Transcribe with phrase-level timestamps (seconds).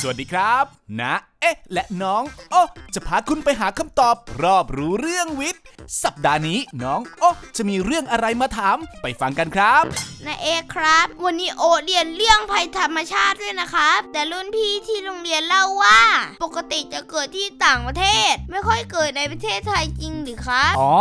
[0.00, 0.64] สวัสดีครับ
[1.00, 2.62] นะ เอ๊ะ และน้องโอ้
[2.94, 5.62] จะพาคุณไปหาคำตอบ รอบรู้เรื่องวิทย์
[6.02, 9.84] สัปดาห์นี้น้องโอ้จะมีเรื่องอะไรมาถาม ไปฟังกันครับ
[10.26, 16.00] นายเอครับ วันนี้โอเรียนเรื่องภัยธรรมชาติด้วยนะครับ แต่รุ่นพี่ที่โรงเรียนเล่าว่า
[16.44, 20.92] ปกติจะเกิดที่ต่างประเทศ ไม่ค่อยเกิดในประเทศไทยจริงหรือครับ อ๋อ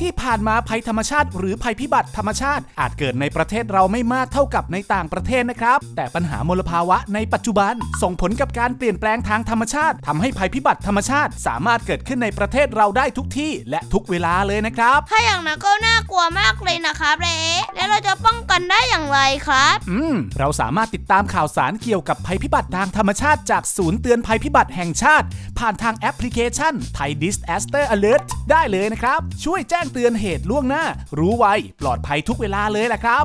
[0.00, 17.44] ที่ผ่านมาภัยธรรมชาติ หรือภัยพิบัติธรรมชาติ อาจเกิดในประเทศเราไม่มากเท่ากับในต่างประเทศนะครับ แต่ปัญหามลภาวะในปัจจุบัน ส่งผลกับการเปลี่ยนแปลงทางธรรมชาติทำให้ภัยพิบัติธรรมชาติ สามารถเกิดขึ้นในประเทศเราได้ทุกที่และทุกเวลาเลยนะครับ ถ้าอย่างนั้นก็น่ากลัวมากเลยนะครับนายเอ
[17.76, 25.26] แล้วเราจะป้อง กันได้อย่างไรครับ อืม เราสามารถติดตามข่าวสารเกี่ยวกับภัยพิบัติทางธรรมชาติจากศูนย์เตือนภัยพิบัติแห่งชาติ
[25.58, 30.84] ผ่านทางแอปพลิเคชัน Thai Disaster Alert ได้เลยนะครับ ช่วยแจ้งเตือนเหตุล่วงหน้า
[31.18, 31.46] รู้ไว
[31.80, 33.24] ปลอดภัยทุกเวลาเลยแหละครับ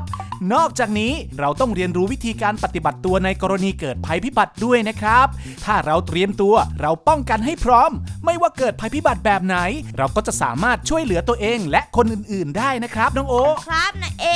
[0.54, 5.26] นอกจากนี้เราต้องเรียนรู้วิธีการปฏิบัติตัวในกรณีเกิดภัยพิบัติด้วยนะครับ
[5.64, 7.90] ถ้าเราเตรียมตัวเราป้องกันให้พร้อม
[8.24, 9.56] ไม่ว่าเกิดภัยพิบัติแบบไหน
[9.96, 13.34] เราก็จะสามารถช่วยเหลือตัวเองและคนอื่น ๆ ได้นะครับน้องโอ
[13.66, 14.35] ครับนายเอน้อ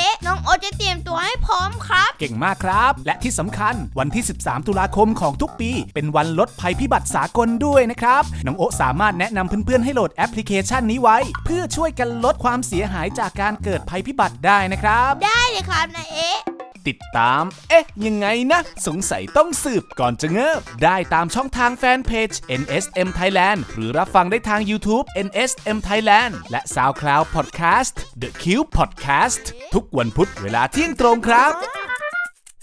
[0.63, 16.19] จะเตรียมตัวให้พร้อมครับ เก่งมากครับ และที่สำคัญวันที่ 13 ตุลาคมของทุกปี เป็นวันลดภัยพิบัติสากลด้วยนะครับ น้องโอะสามารถแนะนำเพื่อนๆให้โหลดแอปพลิเคชันนี้ไว้ เพื่อช่วยกันลดความเสียหายจากการเกิดภัยพิบัติได้นะครับ ได้เลยครับนายเอ
[16.87, 22.29] ติดตาม เอ๊ะ ยังไงนะ สงสัยต้องสืบก่อนจะเงิบ ได้ตามช่องทางแฟนเพจ
[22.61, 29.43] NSM Thailand หรือรับฟังได้ทาง YouTube NSM Thailand และ SoundCloud Podcast The Cube Podcast
[29.73, 31.51] ทุกวันพุธเวลาเที่ยงตรงครับ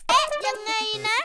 [0.08, 0.72] เอ๊ะ ยังไง
[1.08, 1.17] นะ